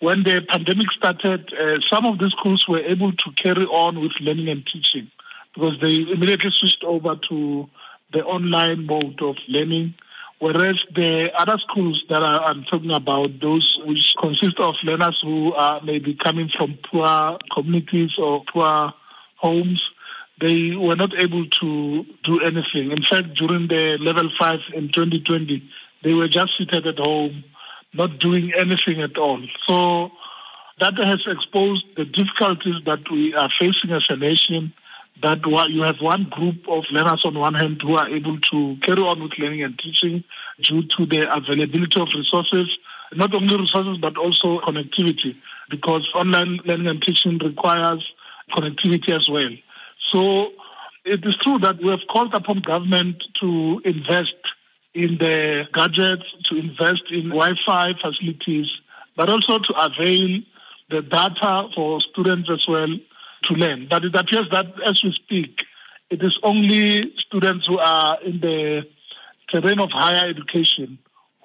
when 0.00 0.22
the 0.24 0.44
pandemic 0.46 0.90
started, 0.90 1.50
uh, 1.54 1.78
some 1.90 2.04
of 2.04 2.18
the 2.18 2.28
schools 2.28 2.68
were 2.68 2.80
able 2.80 3.12
to 3.12 3.32
carry 3.42 3.64
on 3.64 4.00
with 4.00 4.12
learning 4.20 4.50
and 4.50 4.66
teaching 4.66 5.10
because 5.54 5.78
they 5.80 5.96
immediately 5.96 6.50
switched 6.52 6.84
over 6.84 7.16
to 7.28 7.68
the 8.12 8.24
online 8.24 8.86
mode 8.86 9.20
of 9.22 9.36
learning. 9.48 9.94
Whereas 10.38 10.74
the 10.94 11.30
other 11.36 11.56
schools 11.58 12.02
that 12.08 12.22
I'm 12.22 12.64
talking 12.64 12.90
about, 12.90 13.40
those 13.40 13.78
which 13.84 14.14
consist 14.20 14.58
of 14.58 14.74
learners 14.82 15.18
who 15.22 15.52
are 15.54 15.80
maybe 15.82 16.14
coming 16.14 16.50
from 16.56 16.78
poor 16.90 17.38
communities 17.54 18.10
or 18.18 18.42
poor 18.52 18.92
homes, 19.36 19.80
they 20.40 20.74
were 20.74 20.96
not 20.96 21.18
able 21.20 21.46
to 21.46 22.04
do 22.24 22.40
anything. 22.40 22.90
In 22.90 23.04
fact, 23.04 23.34
during 23.34 23.68
the 23.68 23.98
level 24.00 24.28
five 24.38 24.58
in 24.74 24.90
2020, 24.90 25.62
they 26.02 26.14
were 26.14 26.28
just 26.28 26.58
seated 26.58 26.86
at 26.88 26.98
home, 26.98 27.44
not 27.94 28.18
doing 28.18 28.52
anything 28.56 29.00
at 29.00 29.16
all. 29.16 29.40
So 29.68 30.10
that 30.80 30.98
has 30.98 31.20
exposed 31.26 31.84
the 31.96 32.04
difficulties 32.04 32.82
that 32.86 33.08
we 33.10 33.32
are 33.34 33.50
facing 33.60 33.92
as 33.92 34.06
a 34.08 34.16
nation 34.16 34.72
that 35.22 35.40
you 35.70 35.82
have 35.82 36.00
one 36.00 36.24
group 36.30 36.68
of 36.68 36.84
learners 36.90 37.24
on 37.24 37.38
one 37.38 37.54
hand 37.54 37.80
who 37.82 37.96
are 37.96 38.08
able 38.08 38.38
to 38.40 38.76
carry 38.82 39.00
on 39.02 39.22
with 39.22 39.32
learning 39.38 39.62
and 39.62 39.78
teaching 39.78 40.24
due 40.60 40.82
to 40.82 41.06
the 41.06 41.32
availability 41.34 42.00
of 42.00 42.08
resources, 42.14 42.68
not 43.14 43.32
only 43.34 43.56
resources 43.56 43.98
but 43.98 44.16
also 44.16 44.58
connectivity, 44.60 45.36
because 45.70 46.08
online 46.14 46.58
learning 46.64 46.88
and 46.88 47.02
teaching 47.02 47.38
requires 47.38 48.04
connectivity 48.50 49.10
as 49.10 49.28
well. 49.28 49.50
So 50.12 50.52
it 51.04 51.24
is 51.24 51.36
true 51.36 51.58
that 51.60 51.78
we 51.78 51.88
have 51.88 52.00
called 52.10 52.34
upon 52.34 52.60
government 52.60 53.22
to 53.40 53.80
invest 53.84 54.34
in 54.94 55.18
the 55.18 55.64
gadgets, 55.72 56.24
to 56.50 56.56
invest 56.56 57.04
in 57.10 57.28
Wi-Fi 57.28 57.94
facilities, 58.02 58.66
but 59.16 59.30
also 59.30 59.58
to 59.58 59.72
avail 59.74 60.40
the 60.90 61.00
data 61.00 61.68
for 61.74 62.00
students 62.00 62.50
as 62.50 62.66
well 62.68 62.88
to 63.44 63.54
learn. 63.54 63.88
But 63.88 64.04
it 64.04 64.14
appears 64.14 64.48
that 64.50 64.66
as 64.86 65.02
we 65.02 65.12
speak, 65.12 65.60
it 66.10 66.22
is 66.22 66.38
only 66.42 67.12
students 67.26 67.66
who 67.66 67.78
are 67.78 68.20
in 68.22 68.40
the 68.40 68.86
terrain 69.50 69.80
of 69.80 69.90
higher 69.90 70.28
education 70.28 70.98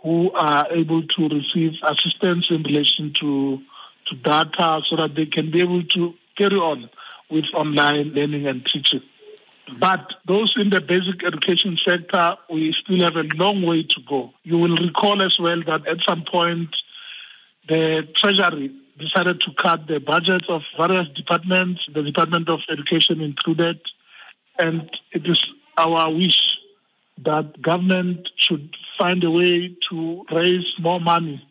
who 0.04 0.32
are 0.32 0.68
able 0.72 1.04
to 1.04 1.30
receive 1.30 1.74
assistance 1.84 2.46
in 2.50 2.64
relation 2.64 3.14
to, 3.20 3.60
to 4.08 4.16
data 4.18 4.82
so 4.90 4.96
that 4.96 5.16
they 5.16 5.26
can 5.26 5.52
be 5.52 5.62
able 5.62 5.84
to 5.84 6.14
carry 6.38 6.56
on 6.56 6.90
with 7.30 7.46
online 7.54 8.14
learning 8.14 8.48
and 8.48 8.66
teaching. 8.66 9.02
But 9.80 10.14
those 10.26 10.54
in 10.58 10.70
the 10.70 10.80
basic 10.80 11.26
education 11.26 11.78
sector, 11.86 12.38
we 12.50 12.74
still 12.84 13.04
have 13.04 13.18
a 13.18 13.28
long 13.36 13.64
way 13.64 13.84
to 13.84 14.02
go. 14.08 14.34
You 14.44 14.58
will 14.58 14.78
recall 14.78 15.22
as 15.22 15.38
well 15.40 15.62
that 15.66 15.86
at 15.88 15.98
some 16.08 16.24
point, 16.24 16.70
the 17.68 18.08
Treasury 18.16 18.72
decided 18.98 19.40
to 19.42 19.52
cut 19.62 19.88
the 19.88 20.00
budgets 20.00 20.46
of 20.50 20.62
various 20.78 21.08
departments, 21.16 21.82
the 21.94 22.04
Department 22.04 22.50
of 22.50 22.60
Education 22.70 23.22
included, 23.22 23.80
and 24.60 24.90
it 25.12 25.26
is 25.26 25.40
our 25.78 26.12
wish 26.12 26.40
that 27.24 27.62
government 27.62 28.28
should 28.38 28.76
find 28.98 29.24
a 29.24 29.32
way 29.32 29.76
to 29.90 30.26
raise 30.32 30.66
more 30.80 31.00
money 31.00 31.42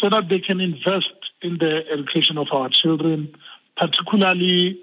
so 0.00 0.08
that 0.08 0.28
they 0.28 0.38
can 0.38 0.60
invest 0.60 1.12
in 1.42 1.58
the 1.58 1.82
education 1.92 2.38
of 2.38 2.48
our 2.52 2.68
children, 2.68 3.34
particularly 3.76 4.80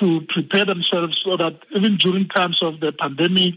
to 0.00 0.20
prepare 0.28 0.64
themselves 0.64 1.18
so 1.24 1.36
that 1.36 1.54
even 1.74 1.96
during 1.96 2.28
times 2.28 2.58
of 2.62 2.80
the 2.80 2.92
pandemic, 2.92 3.54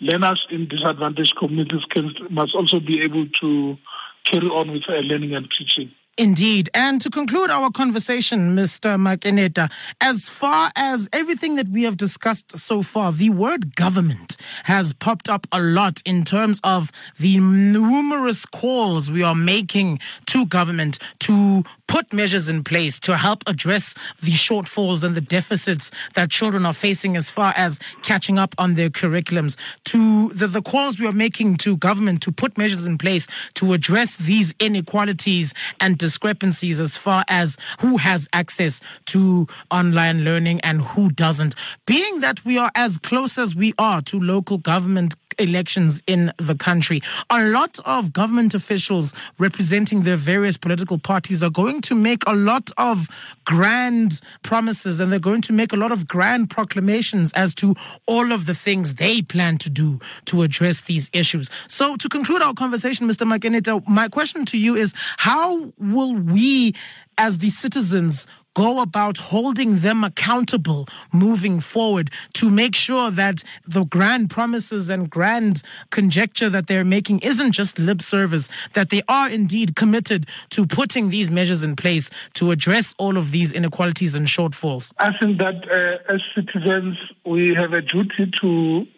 learners 0.00 0.46
in 0.50 0.68
disadvantaged 0.68 1.36
communities 1.36 1.84
can, 1.90 2.14
must 2.30 2.54
also 2.54 2.78
be 2.78 3.02
able 3.02 3.26
to 3.40 3.76
carry 4.24 4.46
on 4.48 4.70
with 4.70 4.82
their 4.86 5.02
learning 5.02 5.34
and 5.34 5.48
teaching. 5.58 5.90
Indeed. 6.18 6.68
And 6.74 7.00
to 7.02 7.10
conclude 7.10 7.48
our 7.48 7.70
conversation, 7.70 8.56
Mr. 8.56 8.98
Makeneta, 8.98 9.70
as 10.00 10.28
far 10.28 10.72
as 10.74 11.08
everything 11.12 11.54
that 11.54 11.68
we 11.68 11.84
have 11.84 11.96
discussed 11.96 12.58
so 12.58 12.82
far, 12.82 13.12
the 13.12 13.30
word 13.30 13.76
government 13.76 14.36
has 14.64 14.92
popped 14.92 15.28
up 15.28 15.46
a 15.52 15.60
lot 15.60 16.02
in 16.04 16.24
terms 16.24 16.60
of 16.64 16.90
the 17.20 17.38
numerous 17.38 18.44
calls 18.46 19.12
we 19.12 19.22
are 19.22 19.36
making 19.36 20.00
to 20.26 20.44
government 20.46 20.98
to 21.20 21.62
put 21.88 22.12
measures 22.12 22.48
in 22.48 22.62
place 22.62 23.00
to 23.00 23.16
help 23.16 23.42
address 23.46 23.94
the 24.22 24.30
shortfalls 24.30 25.02
and 25.02 25.16
the 25.16 25.20
deficits 25.20 25.90
that 26.14 26.30
children 26.30 26.64
are 26.64 26.72
facing 26.72 27.16
as 27.16 27.30
far 27.30 27.52
as 27.56 27.80
catching 28.02 28.38
up 28.38 28.54
on 28.58 28.74
their 28.74 28.90
curriculums. 28.90 29.56
To 29.86 30.28
the, 30.28 30.46
the 30.46 30.62
calls 30.62 31.00
we 31.00 31.06
are 31.06 31.12
making 31.12 31.56
to 31.58 31.76
government 31.76 32.22
to 32.22 32.30
put 32.30 32.56
measures 32.56 32.86
in 32.86 32.98
place 32.98 33.26
to 33.54 33.72
address 33.72 34.16
these 34.16 34.54
inequalities 34.60 35.54
and 35.80 35.98
discrepancies 35.98 36.78
as 36.78 36.96
far 36.96 37.24
as 37.28 37.56
who 37.80 37.96
has 37.96 38.28
access 38.32 38.80
to 39.06 39.46
online 39.70 40.24
learning 40.24 40.60
and 40.60 40.82
who 40.82 41.10
doesn't. 41.10 41.54
Being 41.86 42.20
that 42.20 42.44
we 42.44 42.58
are 42.58 42.70
as 42.74 42.98
close 42.98 43.38
as 43.38 43.56
we 43.56 43.72
are 43.78 44.02
to 44.02 44.20
local 44.20 44.58
government 44.58 45.14
elections 45.38 46.02
in 46.06 46.32
the 46.38 46.54
country. 46.54 47.00
A 47.30 47.44
lot 47.44 47.78
of 47.84 48.12
government 48.12 48.54
officials 48.54 49.14
representing 49.38 50.02
their 50.02 50.16
various 50.16 50.56
political 50.56 50.98
parties 50.98 51.42
are 51.42 51.50
going 51.50 51.80
to 51.82 51.94
make 51.94 52.22
a 52.26 52.34
lot 52.34 52.70
of 52.76 53.08
grand 53.44 54.20
promises 54.42 55.00
and 55.00 55.12
they're 55.12 55.18
going 55.18 55.42
to 55.42 55.52
make 55.52 55.72
a 55.72 55.76
lot 55.76 55.92
of 55.92 56.06
grand 56.06 56.50
proclamations 56.50 57.32
as 57.34 57.54
to 57.56 57.74
all 58.06 58.32
of 58.32 58.46
the 58.46 58.54
things 58.54 58.94
they 58.94 59.22
plan 59.22 59.58
to 59.58 59.70
do 59.70 59.98
to 60.26 60.42
address 60.42 60.82
these 60.82 61.10
issues. 61.12 61.48
So, 61.66 61.96
to 61.96 62.08
conclude 62.08 62.42
our 62.42 62.54
conversation, 62.54 63.08
Mr. 63.08 63.26
Makeneta, 63.26 63.86
my 63.88 64.08
question 64.08 64.44
to 64.46 64.58
you 64.58 64.74
is 64.76 64.92
how 65.18 65.72
will 65.78 66.14
we, 66.14 66.74
as 67.16 67.38
the 67.38 67.50
citizens, 67.50 68.26
go 68.58 68.82
about 68.82 69.18
holding 69.18 69.78
them 69.86 70.02
accountable 70.02 70.88
moving 71.12 71.60
forward 71.60 72.10
to 72.32 72.50
make 72.50 72.74
sure 72.74 73.08
that 73.08 73.44
the 73.64 73.84
grand 73.84 74.28
promises 74.30 74.90
and 74.90 75.08
grand 75.08 75.62
conjecture 75.90 76.48
that 76.48 76.66
they're 76.66 76.90
making 76.98 77.20
isn't 77.20 77.52
just 77.52 77.78
lip 77.78 78.02
service, 78.02 78.48
that 78.72 78.90
they 78.90 79.00
are 79.06 79.30
indeed 79.30 79.76
committed 79.76 80.26
to 80.50 80.66
putting 80.66 81.10
these 81.10 81.30
measures 81.30 81.62
in 81.62 81.76
place 81.76 82.10
to 82.34 82.50
address 82.50 82.96
all 82.98 83.16
of 83.16 83.30
these 83.30 83.52
inequalities 83.52 84.16
and 84.16 84.26
shortfalls? 84.26 84.92
I 84.98 85.16
think 85.16 85.38
that 85.38 85.58
uh, 85.70 86.12
as 86.12 86.20
citizens, 86.34 86.96
we 87.24 87.54
have 87.54 87.72
a 87.72 87.80
duty 87.80 88.28
to 88.40 88.88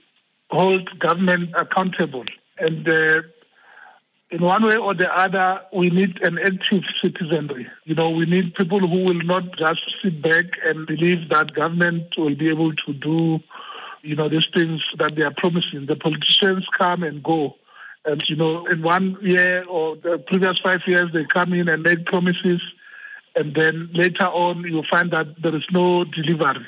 hold 0.50 0.98
government 0.98 1.50
accountable. 1.54 2.24
And 2.56 2.88
uh, 2.88 3.22
in 4.30 4.42
one 4.42 4.64
way 4.64 4.76
or 4.76 4.94
the 4.94 5.12
other, 5.12 5.60
we 5.72 5.90
need 5.90 6.22
an 6.22 6.38
active 6.38 6.84
citizenry. 7.02 7.66
You 7.84 7.96
know, 7.96 8.10
we 8.10 8.26
need 8.26 8.54
people 8.54 8.78
who 8.78 9.04
will 9.04 9.22
not 9.24 9.56
just 9.58 9.80
sit 10.02 10.22
back 10.22 10.44
and 10.64 10.86
believe 10.86 11.28
that 11.30 11.52
government 11.54 12.14
will 12.16 12.36
be 12.36 12.48
able 12.48 12.72
to 12.72 12.92
do, 12.92 13.40
you 14.02 14.14
know, 14.14 14.28
these 14.28 14.46
things 14.54 14.82
that 14.98 15.16
they 15.16 15.22
are 15.22 15.34
promising. 15.36 15.86
The 15.86 15.96
politicians 15.96 16.64
come 16.78 17.02
and 17.02 17.22
go. 17.22 17.56
And, 18.04 18.22
you 18.28 18.36
know, 18.36 18.66
in 18.66 18.82
one 18.82 19.16
year 19.20 19.64
or 19.64 19.96
the 19.96 20.18
previous 20.18 20.58
five 20.60 20.80
years, 20.86 21.12
they 21.12 21.24
come 21.24 21.52
in 21.52 21.68
and 21.68 21.82
make 21.82 22.06
promises. 22.06 22.60
And 23.34 23.54
then 23.54 23.90
later 23.92 24.26
on, 24.26 24.62
you 24.62 24.82
find 24.88 25.10
that 25.10 25.42
there 25.42 25.54
is 25.54 25.66
no 25.72 26.04
delivery. 26.04 26.66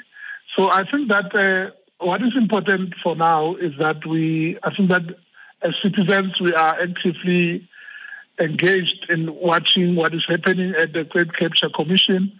So 0.56 0.68
I 0.68 0.84
think 0.90 1.08
that 1.08 1.34
uh, 1.34 1.70
what 2.04 2.22
is 2.22 2.36
important 2.36 2.94
for 3.02 3.14
now 3.14 3.54
is 3.54 3.72
that 3.78 4.04
we, 4.04 4.58
I 4.64 4.74
think 4.74 4.88
that 4.90 5.02
as 5.62 5.74
citizens, 5.82 6.40
we 6.40 6.52
are 6.54 6.80
actively 6.80 7.68
engaged 8.40 9.06
in 9.08 9.34
watching 9.34 9.94
what 9.94 10.14
is 10.14 10.24
happening 10.28 10.74
at 10.74 10.92
the 10.92 11.06
State 11.10 11.34
Capture 11.34 11.68
Commission. 11.68 12.32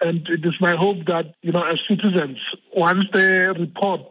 And 0.00 0.26
it 0.28 0.44
is 0.44 0.54
my 0.60 0.76
hope 0.76 1.06
that, 1.06 1.34
you 1.42 1.52
know, 1.52 1.62
as 1.62 1.78
citizens, 1.86 2.38
once 2.74 3.04
the 3.12 3.54
report 3.58 4.02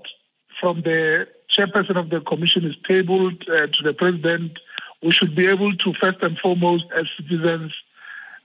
from 0.60 0.82
the 0.82 1.28
chairperson 1.50 1.98
of 1.98 2.10
the 2.10 2.22
commission 2.22 2.66
is 2.66 2.76
tabled 2.88 3.44
uh, 3.50 3.68
to 3.68 3.84
the 3.84 3.94
president, 3.94 4.60
we 5.02 5.12
should 5.12 5.36
be 5.36 5.48
able 5.48 5.76
to, 5.76 5.94
first 6.00 6.22
and 6.22 6.38
foremost, 6.38 6.86
as 6.96 7.06
citizens, 7.18 7.74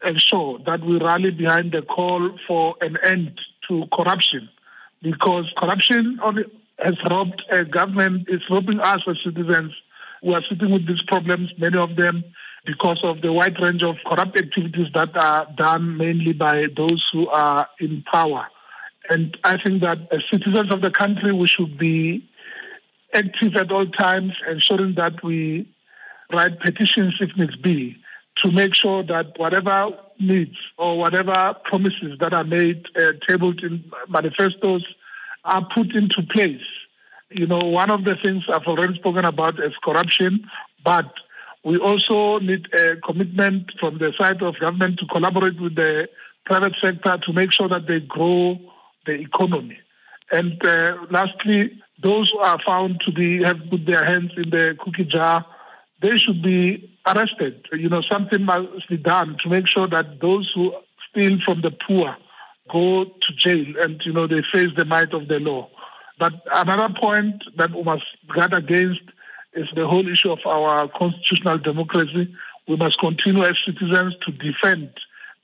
ensure 0.05 0.59
that 0.61 0.81
we 0.81 0.99
rally 0.99 1.31
behind 1.31 1.73
the 1.73 1.83
call 1.83 2.39
for 2.47 2.77
an 2.81 2.97
end 3.03 3.39
to 3.69 3.85
corruption. 3.93 4.49
Because 5.03 5.53
corruption 5.59 6.19
has 6.79 6.95
robbed 7.11 7.43
a 7.51 7.65
government, 7.65 8.27
it's 8.29 8.49
robbing 8.49 8.81
us 8.81 9.03
as 9.07 9.19
citizens 9.23 9.73
who 10.25 10.35
are 10.35 10.43
sitting 10.49 10.71
with 10.71 10.87
these 10.87 11.03
problems, 11.03 11.51
many 11.59 11.77
of 11.77 11.97
them 11.97 12.25
because 12.65 12.99
of 13.03 13.21
the 13.21 13.31
wide 13.31 13.61
range 13.61 13.83
of 13.83 13.97
corrupt 14.07 14.39
activities 14.39 14.87
that 14.95 15.15
are 15.17 15.47
done 15.55 15.99
mainly 15.99 16.33
by 16.33 16.67
those 16.77 17.05
who 17.13 17.29
are 17.29 17.69
in 17.79 18.03
power. 18.11 18.47
And 19.11 19.37
I 19.45 19.59
think 19.63 19.83
that 19.83 19.99
as 20.11 20.21
citizens 20.33 20.73
of 20.73 20.81
the 20.81 20.91
country, 20.91 21.31
we 21.31 21.47
should 21.47 21.77
be 21.77 22.27
active 23.13 23.55
at 23.57 23.71
all 23.71 23.87
times, 23.87 24.33
ensuring 24.49 24.95
that 24.95 25.23
we 25.23 25.69
write 26.33 26.59
petitions 26.61 27.15
if 27.21 27.37
needs 27.37 27.57
be 27.57 27.99
to 28.37 28.51
make 28.51 28.75
sure 28.75 29.03
that 29.03 29.39
whatever 29.39 29.91
needs 30.19 30.57
or 30.79 30.99
whatever 30.99 31.55
promises 31.65 32.19
that 32.19 32.33
are 32.33 32.45
made, 32.45 32.87
uh, 32.97 33.13
tabled 33.29 33.63
in 33.63 33.85
manifestos, 34.09 34.83
are 35.45 35.69
put 35.75 35.95
into 35.95 36.23
place 36.23 36.63
you 37.31 37.47
know, 37.47 37.59
one 37.59 37.91
of 37.91 38.05
the 38.05 38.17
things 38.17 38.45
I've 38.49 38.67
already 38.67 38.95
spoken 38.95 39.25
about 39.25 39.59
is 39.59 39.73
corruption, 39.83 40.49
but 40.85 41.13
we 41.65 41.79
also 41.79 42.39
need 42.39 42.73
a 42.75 42.97
commitment 42.97 43.73
from 43.81 43.99
the 43.99 44.13
side 44.19 44.43
of 44.43 44.59
government 44.59 44.99
to 45.01 45.07
collaborate 45.07 45.61
with 45.61 45.75
the 45.75 46.09
private 46.45 46.75
sector 46.81 47.19
to 47.19 47.33
make 47.33 47.53
sure 47.53 47.69
that 47.69 47.87
they 47.87 48.01
grow 48.01 48.59
the 49.07 49.13
economy. 49.13 49.79
And 50.31 50.65
uh, 50.65 50.97
lastly, 51.11 51.81
those 52.03 52.31
who 52.31 52.39
are 52.39 52.59
found 52.65 53.01
to 53.07 53.13
be 53.13 53.43
have 53.43 53.59
put 53.71 53.87
their 53.87 54.05
hands 54.05 54.33
in 54.37 54.51
the 54.51 54.77
cookie 54.79 55.05
jar, 55.05 55.47
they 56.03 56.17
should 56.17 56.43
be 56.43 56.95
arrested. 57.07 57.67
You 57.73 57.89
know, 57.89 58.03
something 58.03 58.43
must 58.43 58.89
be 58.89 58.99
done 58.99 59.37
to 59.43 59.49
make 59.49 59.67
sure 59.67 59.87
that 59.87 60.21
those 60.21 60.51
who 60.55 60.75
steal 61.11 61.39
from 61.45 61.63
the 61.63 61.71
poor 61.71 62.17
go 62.71 63.05
to 63.05 63.33
jail 63.37 63.75
and, 63.81 64.01
you 64.05 64.13
know, 64.13 64.27
they 64.27 64.43
face 64.53 64.71
the 64.77 64.85
might 64.85 65.13
of 65.15 65.29
the 65.29 65.39
law. 65.41 65.71
But 66.19 66.33
another 66.53 66.95
point 66.95 67.43
that 67.57 67.73
we 67.73 67.83
must 67.83 68.05
guard 68.35 68.53
against 68.53 69.03
is 69.55 69.67
the 69.75 69.87
whole 69.87 70.07
issue 70.09 70.31
of 70.31 70.41
our 70.47 70.89
constitutional 70.89 71.59
democracy. 71.59 72.33
We 72.69 72.77
must 72.77 72.99
continue 72.99 73.45
as 73.45 73.57
citizens 73.65 74.15
to 74.27 74.33
defend 74.33 74.91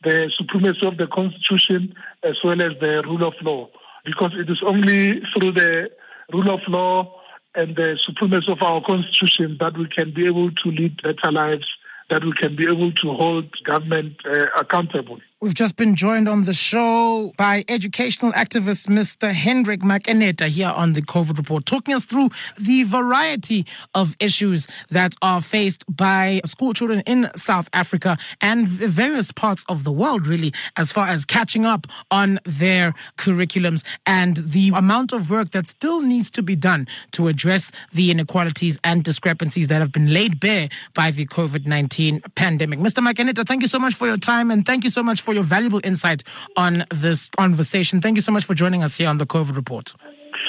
the 0.02 0.30
supremacy 0.36 0.86
of 0.86 0.96
the 0.96 1.06
constitution 1.06 1.94
as 2.22 2.36
well 2.42 2.60
as 2.62 2.72
the 2.80 3.02
rule 3.04 3.24
of 3.24 3.34
law. 3.42 3.68
Because 4.04 4.32
it 4.34 4.48
is 4.48 4.62
only 4.64 5.20
through 5.34 5.52
the 5.52 5.90
rule 6.32 6.50
of 6.50 6.60
law 6.68 7.20
and 7.54 7.76
the 7.76 7.98
supremacy 8.04 8.50
of 8.50 8.62
our 8.62 8.80
constitution 8.80 9.56
that 9.60 9.76
we 9.76 9.86
can 9.88 10.12
be 10.12 10.26
able 10.26 10.50
to 10.50 10.70
lead 10.70 11.02
better 11.02 11.32
lives, 11.32 11.66
that 12.08 12.24
we 12.24 12.32
can 12.32 12.56
be 12.56 12.64
able 12.66 12.92
to 12.92 13.12
hold 13.12 13.50
government 13.64 14.14
uh, 14.24 14.46
accountable. 14.58 15.18
We've 15.42 15.54
just 15.54 15.76
been 15.76 15.94
joined 15.94 16.28
on 16.28 16.44
the 16.44 16.52
show 16.52 17.32
by 17.38 17.64
educational 17.66 18.30
activist 18.32 18.88
Mr. 18.88 19.32
Hendrick 19.32 19.80
Makeneta 19.80 20.48
here 20.48 20.68
on 20.68 20.92
the 20.92 21.00
COVID 21.00 21.38
report, 21.38 21.64
talking 21.64 21.94
us 21.94 22.04
through 22.04 22.28
the 22.58 22.82
variety 22.82 23.64
of 23.94 24.14
issues 24.20 24.68
that 24.90 25.14
are 25.22 25.40
faced 25.40 25.82
by 25.88 26.42
school 26.44 26.74
children 26.74 27.02
in 27.06 27.30
South 27.36 27.70
Africa 27.72 28.18
and 28.42 28.68
various 28.68 29.32
parts 29.32 29.64
of 29.66 29.82
the 29.82 29.90
world, 29.90 30.26
really, 30.26 30.52
as 30.76 30.92
far 30.92 31.06
as 31.08 31.24
catching 31.24 31.64
up 31.64 31.86
on 32.10 32.38
their 32.44 32.92
curriculums 33.16 33.82
and 34.04 34.36
the 34.36 34.68
amount 34.74 35.10
of 35.10 35.30
work 35.30 35.52
that 35.52 35.66
still 35.66 36.02
needs 36.02 36.30
to 36.32 36.42
be 36.42 36.54
done 36.54 36.86
to 37.12 37.28
address 37.28 37.72
the 37.94 38.10
inequalities 38.10 38.78
and 38.84 39.04
discrepancies 39.04 39.68
that 39.68 39.80
have 39.80 39.90
been 39.90 40.12
laid 40.12 40.38
bare 40.38 40.68
by 40.92 41.10
the 41.10 41.24
COVID 41.24 41.66
19 41.66 42.20
pandemic. 42.34 42.78
Mr. 42.78 43.02
Makeneta, 43.02 43.46
thank 43.46 43.62
you 43.62 43.68
so 43.68 43.78
much 43.78 43.94
for 43.94 44.06
your 44.06 44.18
time 44.18 44.50
and 44.50 44.66
thank 44.66 44.84
you 44.84 44.90
so 44.90 45.02
much 45.02 45.22
for 45.22 45.29
for 45.30 45.34
your 45.34 45.44
valuable 45.44 45.80
insight 45.84 46.24
on 46.56 46.84
this 46.92 47.28
conversation. 47.28 48.00
Thank 48.00 48.16
you 48.16 48.22
so 48.22 48.32
much 48.32 48.44
for 48.44 48.54
joining 48.54 48.82
us 48.82 48.96
here 48.96 49.08
on 49.08 49.18
the 49.18 49.26
COVID 49.26 49.54
Report. 49.54 49.94